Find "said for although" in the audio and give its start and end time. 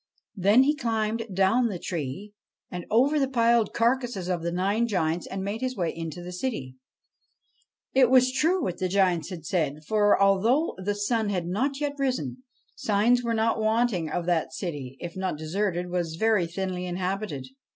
9.45-10.73